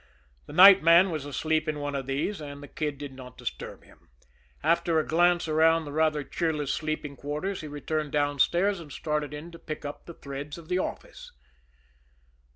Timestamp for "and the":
2.41-2.67